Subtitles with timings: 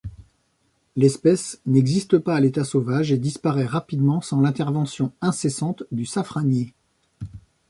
[0.95, 6.73] L'espèce n'existe pas à l'état sauvage et disparaît rapidement sans l'intervention incessante du safranier.